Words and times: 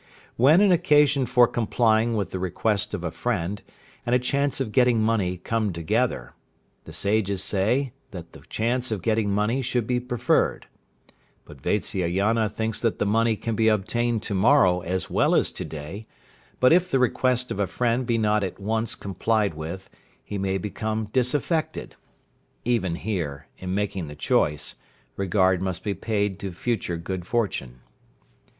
When 0.35 0.61
an 0.61 0.71
occasion 0.71 1.27
for 1.27 1.47
complying 1.47 2.15
with 2.15 2.31
the 2.31 2.39
request 2.39 2.95
of 2.95 3.03
a 3.03 3.11
friend, 3.11 3.61
and 4.03 4.15
a 4.15 4.17
chance 4.17 4.59
of 4.59 4.71
getting 4.71 4.99
money 4.99 5.37
come 5.37 5.71
together, 5.71 6.33
the 6.85 6.91
Sages 6.91 7.43
say 7.43 7.93
that 8.09 8.31
the 8.31 8.39
chance 8.49 8.89
of 8.89 9.03
getting 9.03 9.29
money 9.29 9.61
should 9.61 9.85
be 9.85 9.99
preferred. 9.99 10.65
But 11.45 11.61
Vatsyayana 11.61 12.49
thinks 12.51 12.79
that 12.79 12.97
the 12.97 13.05
money 13.05 13.35
can 13.35 13.53
be 13.55 13.67
obtained 13.67 14.23
to 14.23 14.33
morrow 14.33 14.79
as 14.79 15.11
well 15.11 15.35
as 15.35 15.51
to 15.51 15.63
day, 15.63 16.07
but 16.59 16.73
if 16.73 16.89
the 16.89 16.97
request 16.97 17.51
of 17.51 17.59
a 17.59 17.67
friend 17.67 18.07
be 18.07 18.17
not 18.17 18.43
at 18.43 18.59
once 18.59 18.95
complied 18.95 19.53
with, 19.53 19.87
he 20.23 20.39
may 20.39 20.57
become 20.57 21.11
disaffected. 21.13 21.95
Even 22.65 22.95
here, 22.95 23.45
in 23.59 23.75
making 23.75 24.07
the 24.07 24.15
choice, 24.15 24.77
regard 25.15 25.61
must 25.61 25.83
be 25.83 25.93
paid 25.93 26.39
to 26.39 26.51
future 26.53 26.97
good 26.97 27.27
fortune. 27.27 27.81